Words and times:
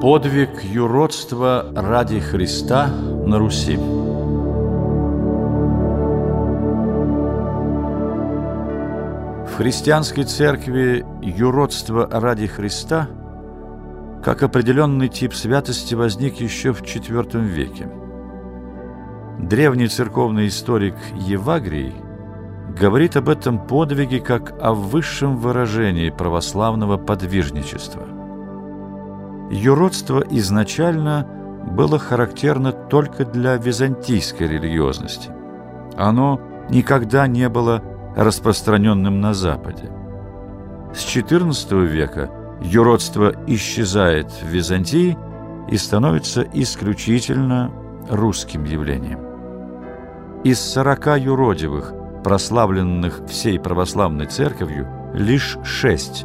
Подвиг 0.00 0.62
юродства 0.62 1.72
ради 1.74 2.20
Христа 2.20 2.88
на 2.88 3.38
Руси. 3.38 3.76
В 9.46 9.56
христианской 9.56 10.24
церкви 10.24 11.06
юродство 11.22 12.06
ради 12.12 12.46
Христа 12.46 13.08
как 14.22 14.42
определенный 14.42 15.08
тип 15.08 15.32
святости 15.32 15.94
возник 15.94 16.42
еще 16.42 16.74
в 16.74 16.82
IV 16.82 17.40
веке. 17.40 17.88
Древний 19.38 19.88
церковный 19.88 20.48
историк 20.48 20.96
Евагрий 21.14 21.94
говорит 22.78 23.16
об 23.16 23.30
этом 23.30 23.66
подвиге 23.66 24.20
как 24.20 24.52
о 24.60 24.74
высшем 24.74 25.38
выражении 25.38 26.10
православного 26.10 26.98
подвижничества– 26.98 28.02
Юродство 29.50 30.24
изначально 30.30 31.26
было 31.70 31.98
характерно 31.98 32.72
только 32.72 33.24
для 33.24 33.56
византийской 33.56 34.48
религиозности. 34.48 35.30
Оно 35.96 36.40
никогда 36.68 37.26
не 37.26 37.48
было 37.48 37.82
распространенным 38.16 39.20
на 39.20 39.34
Западе. 39.34 39.90
С 40.94 41.04
XIV 41.04 41.84
века 41.86 42.30
юродство 42.60 43.34
исчезает 43.46 44.30
в 44.30 44.46
Византии 44.46 45.16
и 45.70 45.76
становится 45.76 46.42
исключительно 46.52 47.70
русским 48.08 48.64
явлением. 48.64 49.20
Из 50.42 50.60
сорока 50.60 51.16
юродивых, 51.16 51.92
прославленных 52.24 53.20
всей 53.28 53.60
православной 53.60 54.26
церковью, 54.26 54.88
лишь 55.12 55.58
шесть 55.64 56.24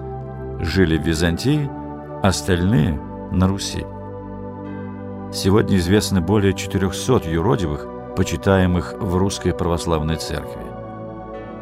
жили 0.60 0.98
в 0.98 1.06
Византии, 1.06 1.70
остальные– 2.24 3.00
на 3.32 3.48
Руси. 3.48 3.86
Сегодня 5.34 5.78
известно 5.78 6.22
более 6.22 6.54
400 6.54 7.30
юродивых, 7.30 7.88
почитаемых 8.16 8.96
в 9.00 9.16
Русской 9.16 9.54
Православной 9.54 10.18
Церкви. 10.18 10.62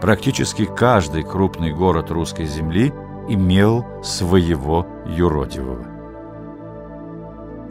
Практически 0.01 0.65
каждый 0.65 1.23
крупный 1.23 1.73
город 1.73 2.09
русской 2.09 2.45
земли 2.45 2.91
имел 3.27 3.85
своего 4.01 4.87
юродивого. 5.05 5.85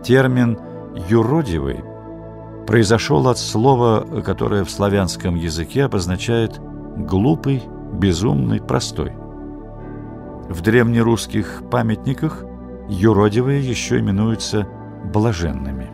Термин 0.04 0.58
«юродивый» 1.08 1.82
произошел 2.66 3.26
от 3.28 3.38
слова, 3.38 4.06
которое 4.24 4.62
в 4.64 4.70
славянском 4.70 5.34
языке 5.34 5.84
обозначает 5.84 6.60
«глупый», 6.96 7.64
«безумный», 7.92 8.60
«простой». 8.60 9.12
В 10.48 10.60
древнерусских 10.60 11.62
памятниках 11.70 12.44
юродивые 12.88 13.60
еще 13.60 13.98
именуются 13.98 14.66
блаженными. 15.04 15.90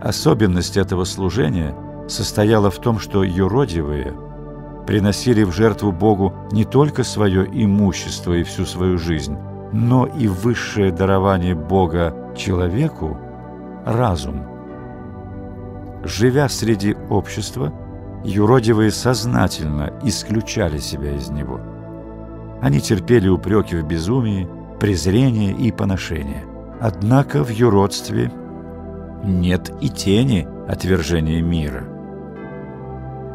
Особенность 0.00 0.76
этого 0.76 1.04
служения 1.04 1.76
состояла 2.08 2.70
в 2.70 2.78
том, 2.78 2.98
что 2.98 3.22
юродивые 3.22 4.14
приносили 4.86 5.44
в 5.44 5.52
жертву 5.52 5.92
Богу 5.92 6.34
не 6.50 6.64
только 6.64 7.04
свое 7.04 7.46
имущество 7.46 8.32
и 8.32 8.42
всю 8.42 8.64
свою 8.64 8.98
жизнь, 8.98 9.36
но 9.72 10.06
и 10.06 10.26
высшее 10.26 10.90
дарование 10.90 11.54
Бога 11.54 12.32
человеку– 12.36 13.16
разум. 13.86 14.44
Живя 16.02 16.48
среди 16.48 16.96
общества, 17.10 17.72
юродивые 18.24 18.90
сознательно 18.90 19.92
исключали 20.02 20.78
себя 20.78 21.14
из 21.14 21.30
него. 21.30 21.60
Они 22.60 22.80
терпели 22.80 23.28
упреки 23.28 23.76
в 23.76 23.86
безумии– 23.86 24.48
презрение 24.82 25.52
и 25.52 25.70
поношение. 25.70 26.44
Однако 26.80 27.44
в 27.44 27.50
юродстве 27.50 28.32
нет 29.22 29.70
и 29.80 29.88
тени 29.88 30.48
отвержения 30.66 31.40
мира. 31.40 31.84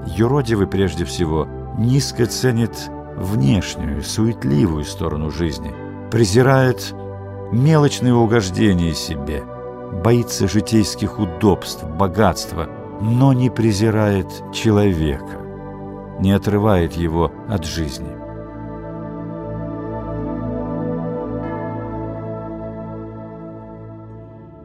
Юродивый 0.08 0.68
прежде 0.68 1.06
всего 1.06 1.48
низко 1.78 2.26
ценит 2.26 2.90
внешнюю, 3.16 4.04
суетливую 4.04 4.84
сторону 4.84 5.32
жизни, 5.32 5.74
презирает 6.12 6.94
мелочные 7.54 8.14
угождения 8.14 8.94
себе, 8.94 9.42
боится 10.04 10.50
житейских 10.50 11.18
удобств, 11.18 11.86
богатства, 11.86 12.68
но 13.00 13.32
не 13.32 13.50
презирает 13.50 14.28
человека, 14.54 15.40
не 16.20 16.34
отрывает 16.34 16.92
его 16.92 17.32
от 17.48 17.64
жизни. 17.64 18.27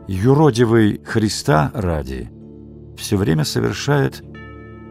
Юродивый 0.08 1.00
Христа 1.04 1.70
ради 1.74 2.30
все 2.96 3.16
время 3.16 3.44
совершает 3.44 4.22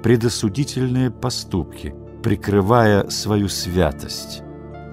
предосудительные 0.03 1.11
поступки, 1.11 1.93
прикрывая 2.23 3.09
свою 3.09 3.47
святость, 3.47 4.41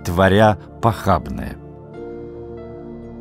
творя 0.04 0.58
похабное. 0.82 1.56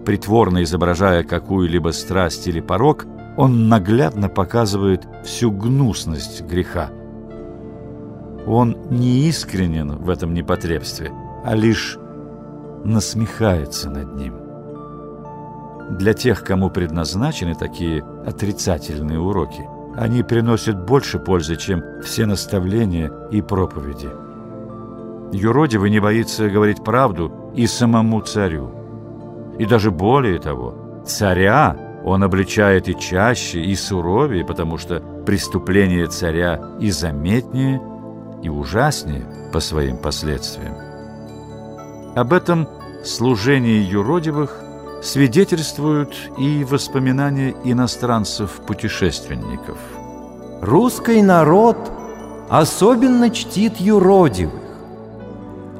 Притворно 0.05 0.63
изображая 0.63 1.23
какую-либо 1.23 1.89
страсть 1.89 2.47
или 2.47 2.61
порок, 2.61 3.05
он 3.37 3.69
наглядно 3.69 4.29
показывает 4.29 5.07
всю 5.23 5.51
гнусность 5.51 6.41
греха. 6.43 6.89
Он 8.45 8.77
не 8.89 9.27
искренен 9.27 9.97
в 9.97 10.09
этом 10.09 10.33
непотребстве, 10.33 11.11
а 11.43 11.53
лишь 11.53 11.97
насмехается 12.85 13.89
над 13.89 14.15
ним. 14.15 14.46
Для 15.89 16.13
тех, 16.13 16.43
кому 16.43 16.69
предназначены 16.69 17.55
такие 17.55 18.03
отрицательные 18.25 19.19
уроки, 19.19 19.67
они 19.95 20.21
приносят 20.21 20.85
больше 20.85 21.17
пользы, 21.17 21.55
чем 21.55 21.81
все 22.03 22.25
наставления 22.25 23.11
и 23.31 23.41
проповеди. 23.41 24.09
Юродивый 25.31 25.89
не 25.89 25.99
боится 25.99 26.49
говорить 26.49 26.83
правду 26.83 27.51
и 27.55 27.67
самому 27.67 28.21
царю. 28.21 28.71
И 29.57 29.65
даже 29.65 29.91
более 29.91 30.39
того, 30.39 31.03
царя 31.05 31.75
он 32.03 32.23
обличает 32.23 32.87
и 32.87 32.97
чаще, 32.97 33.61
и 33.61 33.75
суровее, 33.75 34.45
потому 34.45 34.77
что 34.77 35.01
преступление 35.25 36.07
царя 36.07 36.61
и 36.79 36.91
заметнее, 36.91 37.81
и 38.43 38.49
ужаснее 38.49 39.25
по 39.51 39.59
своим 39.59 39.97
последствиям. 39.97 40.75
Об 42.15 42.33
этом 42.33 42.67
служении 43.03 43.81
юродивых 43.81 44.61
свидетельствуют 45.01 46.15
и 46.37 46.63
воспоминания 46.63 47.55
иностранцев-путешественников. 47.63 49.77
Русский 50.61 51.21
народ 51.21 51.77
особенно 52.49 53.29
чтит 53.29 53.79
юродивых. 53.79 54.63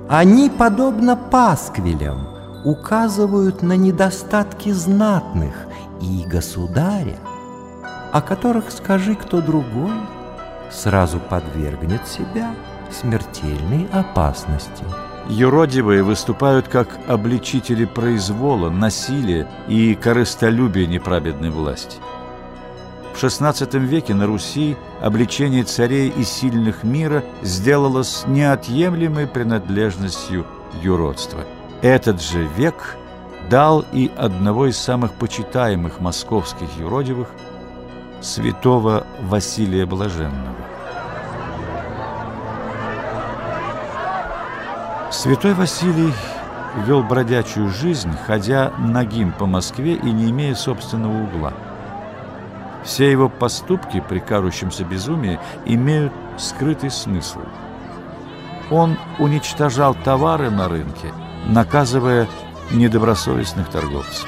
Они, 0.10 0.50
подобно 0.50 1.18
пасквилям, 1.18 2.28
указывают 2.64 3.62
на 3.62 3.76
недостатки 3.76 4.72
знатных 4.72 5.54
и 6.02 6.24
государя, 6.26 7.18
о 8.12 8.22
которых 8.22 8.72
скажи 8.72 9.16
кто 9.16 9.42
другой, 9.42 9.94
сразу 10.72 11.20
подвергнет 11.20 12.08
себя 12.08 12.54
смертельной 12.92 13.88
опасности. 13.92 14.84
Юродивые 15.30 16.04
выступают 16.04 16.68
как 16.70 16.88
обличители 17.08 17.86
произвола, 17.86 18.70
насилия 18.70 19.48
и 19.68 19.94
корыстолюбия 19.94 20.86
неправедной 20.86 21.50
власти. 21.50 21.98
В 23.14 23.22
XVI 23.22 23.80
веке 23.80 24.14
на 24.14 24.26
Руси 24.26 24.78
обличение 25.02 25.64
царей 25.64 26.10
и 26.10 26.24
сильных 26.24 26.84
мира 26.84 27.24
сделалось 27.42 28.24
неотъемлемой 28.28 29.28
принадлежностью 29.28 30.46
юродства. 30.82 31.40
Этот 31.82 32.22
же 32.22 32.48
век 32.56 32.96
дал 33.50 33.84
и 33.92 34.12
одного 34.16 34.68
из 34.68 34.78
самых 34.78 35.14
почитаемых 35.14 36.00
московских 36.00 36.68
юродивых– 36.80 37.28
святого 38.22 39.06
Василия 39.22 39.86
Блаженного. 39.86 40.56
Святой 45.10 45.54
Василий 45.54 46.14
вел 46.86 47.02
бродячую 47.02 47.70
жизнь, 47.70 48.12
ходя 48.26 48.74
нагим 48.78 49.32
по 49.32 49.46
Москве 49.46 49.94
и 49.94 50.12
не 50.12 50.30
имея 50.32 50.54
собственного 50.54 51.24
угла. 51.24 51.54
Все 52.84 53.10
его 53.10 53.30
поступки 53.30 54.04
при 54.08 54.20
кажущемся 54.20 54.84
безумии 54.84 55.40
имеют 55.66 56.12
скрытый 56.38 56.92
смысл. 56.92 57.40
Он 58.70 58.98
уничтожал 59.18 59.96
товары 59.96 60.52
на 60.52 60.68
рынке, 60.68 61.14
наказывая 61.48 62.28
недобросовестных 62.72 63.70
торговцев. 63.70 64.28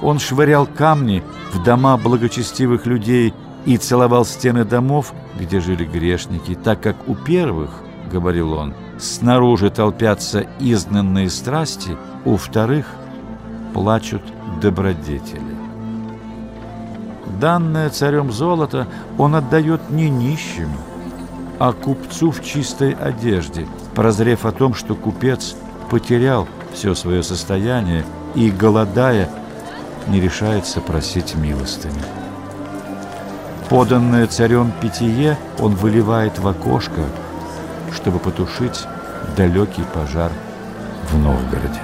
Он 0.00 0.18
швырял 0.18 0.66
камни 0.66 1.22
в 1.52 1.62
дома 1.62 1.98
благочестивых 1.98 2.86
людей 2.86 3.34
и 3.66 3.76
целовал 3.76 4.24
стены 4.24 4.64
домов, 4.64 5.12
где 5.38 5.60
жили 5.60 5.84
грешники, 5.84 6.54
так 6.54 6.80
как 6.80 6.96
у 7.06 7.14
первых, 7.14 7.70
говорил 8.10 8.54
он,– 8.54 8.74
снаружи 8.98 9.70
толпятся 9.70 10.46
изгнанные 10.58 11.30
страсти, 11.30 11.96
у 12.24 12.36
вторых 12.36 12.86
плачут 13.72 14.22
добродетели. 14.60 15.56
Данное 17.40 17.90
царем 17.90 18.32
золото 18.32 18.86
он 19.18 19.34
отдает 19.34 19.90
не 19.90 20.08
нищим, 20.08 20.70
а 21.58 21.72
купцу 21.72 22.30
в 22.30 22.42
чистой 22.42 22.92
одежде, 22.92 23.66
прозрев 23.94 24.46
о 24.46 24.52
том, 24.52 24.74
что 24.74 24.94
купец 24.94 25.56
потерял 25.90 26.48
все 26.72 26.94
свое 26.94 27.22
состояние 27.22 28.04
и, 28.34 28.50
голодая, 28.50 29.28
не 30.08 30.20
решается 30.20 30.80
просить 30.80 31.34
милостыни. 31.34 31.94
Поданное 33.68 34.26
царем 34.26 34.72
питье 34.80 35.36
он 35.58 35.74
выливает 35.74 36.38
в 36.38 36.46
окошко, 36.46 37.02
чтобы 37.92 38.18
потушить 38.18 38.86
далекий 39.36 39.84
пожар 39.94 40.30
в 41.10 41.18
Новгороде. 41.18 41.80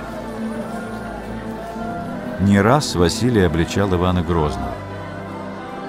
Не 2.41 2.61
раз 2.61 2.95
Василий 2.95 3.43
обличал 3.43 3.95
Ивана 3.95 4.23
Грозного. 4.23 4.75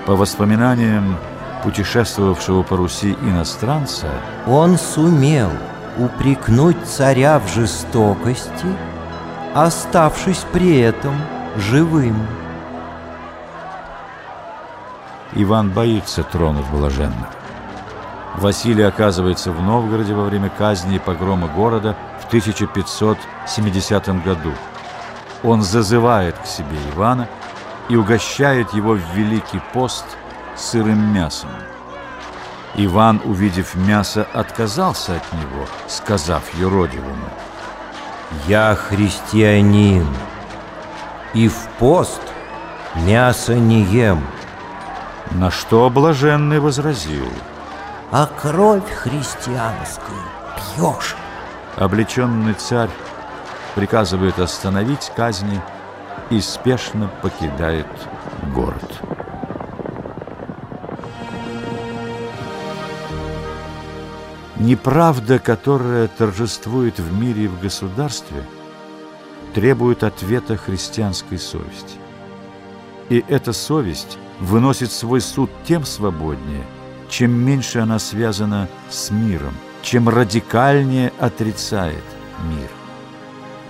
По 0.06 0.16
воспоминаниям 0.16 1.18
путешествовавшего 1.64 2.64
по 2.64 2.78
Руси 2.78 3.18
иностранца, 3.22 4.08
он 4.46 4.78
сумел 4.78 5.50
упрекнуть 5.98 6.78
царя 6.86 7.40
в 7.40 7.48
жестокости, 7.48 8.68
оставшись 9.56 10.46
при 10.52 10.80
этом 10.80 11.16
живым. 11.56 12.28
Иван 15.34 15.72
боится 15.72 16.24
тронуть 16.24 16.68
блаженных. 16.72 17.30
Василий 18.36 18.84
оказывается 18.84 19.52
в 19.52 19.62
Новгороде 19.62 20.14
во 20.14 20.24
время 20.24 20.50
казни 20.50 20.96
и 20.96 21.00
погрома 21.00 21.48
города 21.48 21.96
в 22.20 22.26
1570 22.28 24.24
году. 24.24 24.54
Он 25.44 25.62
зазывает 25.62 26.38
к 26.38 26.46
себе 26.46 26.78
Ивана 26.94 27.28
и 27.90 27.96
угощает 27.96 28.74
его 28.74 28.94
в 28.94 29.02
Великий 29.14 29.62
пост 29.74 30.06
сырым 30.56 31.14
мясом. 31.14 31.50
Иван, 32.76 33.22
увидев 33.24 33.76
мясо, 33.76 34.26
отказался 34.34 35.18
от 35.18 35.34
него, 35.34 35.68
сказав 35.88 36.42
юродивому, 36.56 37.30
«Я 38.48 38.74
христианин, 38.76 40.08
и 41.36 41.48
в 41.48 41.68
пост 41.78 42.22
мясо 42.96 43.54
не 43.54 43.84
ем». 43.84 44.26
На 45.32 45.52
что 45.52 45.90
блаженный 45.90 46.60
возразил, 46.60 47.28
«А 48.16 48.28
кровь 48.28 48.92
христианскую 48.92 50.20
пьешь». 50.56 51.16
Облеченный 51.78 52.54
царь 52.54 52.92
приказывает 53.74 54.38
остановить 54.38 55.12
казни 55.16 55.60
и 56.30 56.40
спешно 56.40 57.10
покидает 57.24 57.88
город. 58.54 59.02
Неправда, 64.58 65.40
которая 65.40 66.08
торжествует 66.08 67.00
в 67.00 67.20
мире 67.20 67.46
и 67.46 67.48
в 67.48 67.60
государстве, 67.60 68.44
требует 69.56 70.04
ответа 70.04 70.56
христианской 70.56 71.40
совести. 71.40 71.98
И 73.10 73.26
эта 73.28 73.54
совесть 73.54 74.20
выносит 74.40 74.92
свой 74.92 75.20
суд 75.20 75.50
тем 75.66 75.84
свободнее, 75.84 76.64
чем 77.10 77.32
меньше 77.32 77.80
она 77.80 78.00
связана 78.00 78.68
с 78.90 79.12
миром, 79.12 79.54
чем 79.82 80.10
радикальнее 80.10 81.12
отрицает 81.20 82.04
мир. 82.50 82.70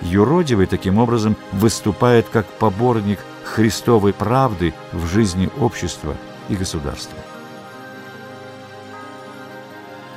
Юродивый 0.02 0.68
таким 0.68 0.98
образом 0.98 1.36
выступает 1.52 2.28
как 2.30 2.46
поборник 2.46 3.20
христовой 3.44 4.14
правды 4.14 4.74
в 4.92 5.06
жизни 5.08 5.50
общества 5.60 6.16
и 6.50 6.56
государства. 6.56 7.18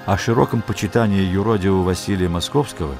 О 0.07 0.17
широком 0.17 0.63
почитании 0.63 1.23
юродивого 1.23 1.83
Василия 1.83 2.29
Московского 2.29 2.95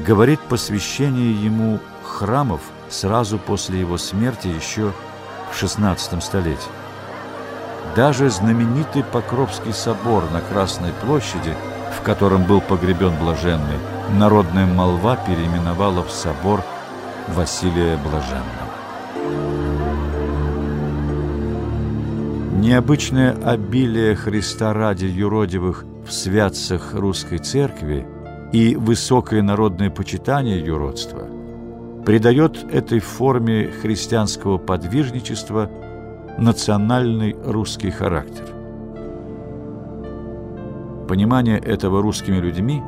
говорит 0.00 0.40
посвящение 0.40 1.32
ему 1.32 1.80
храмов 2.02 2.60
сразу 2.88 3.38
после 3.38 3.80
его 3.80 3.96
смерти 3.96 4.48
еще 4.48 4.92
в 5.50 5.62
XVI 5.62 6.20
столетии. 6.20 6.79
Даже 7.96 8.30
знаменитый 8.30 9.02
Покровский 9.02 9.72
собор 9.72 10.24
на 10.32 10.40
Красной 10.40 10.92
площади, 11.04 11.54
в 11.98 12.02
котором 12.02 12.44
был 12.44 12.60
погребен 12.60 13.12
блаженный, 13.18 13.78
народная 14.16 14.66
молва 14.66 15.16
переименовала 15.16 16.04
в 16.04 16.10
собор 16.10 16.62
Василия 17.28 17.96
Блаженного. 17.96 18.70
Необычное 22.60 23.36
обилие 23.44 24.14
Христа 24.14 24.72
ради 24.72 25.06
юродивых 25.06 25.84
в 26.06 26.12
святцах 26.12 26.94
русской 26.94 27.38
церкви 27.38 28.06
и 28.52 28.76
высокое 28.76 29.42
народное 29.42 29.90
почитание 29.90 30.60
юродства 30.60 31.26
придает 32.04 32.64
этой 32.72 33.00
форме 33.00 33.70
христианского 33.82 34.58
подвижничества 34.58 35.70
национальный 36.38 37.36
русский 37.44 37.90
характер. 37.90 38.44
Понимание 41.08 41.58
этого 41.58 42.02
русскими 42.02 42.36
людьми, 42.36 42.82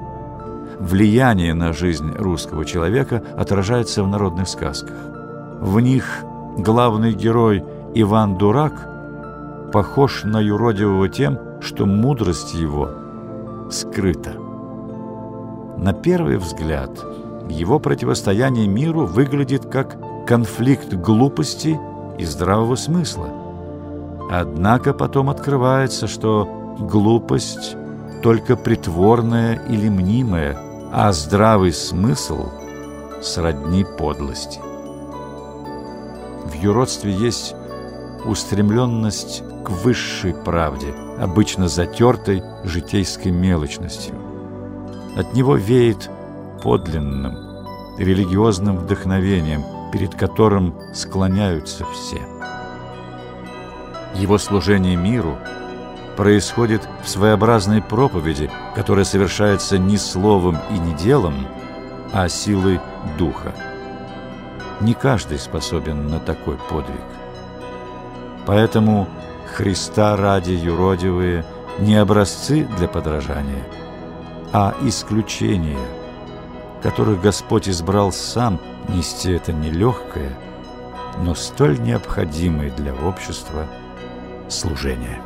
влияние 0.78 1.54
на 1.54 1.72
жизнь 1.72 2.12
русского 2.12 2.64
человека 2.64 3.22
отражается 3.36 4.04
в 4.04 4.08
народных 4.08 4.48
сказках. 4.48 4.96
В 5.60 5.80
них 5.80 6.04
главный 6.56 7.12
герой 7.12 7.64
Иван 7.94 8.38
Дурак 8.38 9.70
похож 9.72 10.24
на 10.24 10.40
юродивого 10.40 11.08
тем, 11.08 11.38
что 11.60 11.86
мудрость 11.86 12.54
его– 12.54 12.90
скрыто. 13.70 14.32
На 15.76 15.92
первый 15.92 16.36
взгляд 16.36 16.90
его 17.48 17.80
противостояние 17.80 18.68
миру 18.68 19.06
выглядит 19.06 19.66
как 19.66 19.96
конфликт 20.26 20.94
глупости 20.94 21.78
и 22.18 22.24
здравого 22.24 22.76
смысла. 22.76 23.28
Однако 24.30 24.94
потом 24.94 25.30
открывается, 25.30 26.06
что 26.06 26.48
глупость 26.78 27.76
только 28.22 28.56
притворная 28.56 29.60
или 29.68 29.88
мнимая, 29.88 30.56
а 30.92 31.12
здравый 31.12 31.72
смысл 31.72 32.48
сродни 33.20 33.84
подлости. 33.98 34.60
В 36.44 36.54
юродстве 36.54 37.12
есть 37.12 37.54
устремленность 38.24 39.42
к 39.64 39.70
высшей 39.70 40.34
правде, 40.34 40.94
обычно 41.18 41.68
затертой 41.68 42.42
житейской 42.64 43.30
мелочностью. 43.30 44.14
От 45.16 45.34
него 45.34 45.56
веет 45.56 46.10
подлинным, 46.62 47.36
религиозным 47.98 48.76
вдохновением, 48.76 49.62
перед 49.92 50.14
которым 50.14 50.74
склоняются 50.94 51.84
все. 51.92 52.20
Его 54.14 54.38
служение 54.38 54.96
миру 54.96 55.38
происходит 56.16 56.82
в 57.04 57.08
своеобразной 57.08 57.82
проповеди, 57.82 58.50
которая 58.74 59.04
совершается 59.04 59.78
не 59.78 59.96
словом 59.96 60.58
и 60.70 60.78
не 60.78 60.94
делом, 60.94 61.46
а 62.12 62.28
силой 62.28 62.80
духа. 63.18 63.54
Не 64.80 64.94
каждый 64.94 65.38
способен 65.38 66.08
на 66.08 66.18
такой 66.18 66.56
подвиг. 66.68 67.00
Поэтому 68.46 69.08
Христа 69.54 70.16
ради 70.16 70.52
юродивые 70.52 71.44
не 71.78 71.96
образцы 71.96 72.66
для 72.78 72.88
подражания, 72.88 73.64
а 74.52 74.74
исключения, 74.82 75.78
которых 76.82 77.20
Господь 77.22 77.68
избрал 77.68 78.12
сам 78.12 78.58
нести 78.88 79.32
это 79.32 79.52
нелегкое, 79.52 80.32
но 81.22 81.34
столь 81.34 81.80
необходимое 81.80 82.70
для 82.70 82.94
общества 82.94 83.66
служение. 84.48 85.20